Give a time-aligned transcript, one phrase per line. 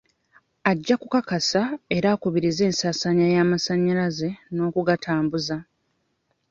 [0.71, 1.61] Ajja kukakasa
[1.97, 5.55] era akubirize ensaasaanya y'amasanyalaze n'okugatambuza.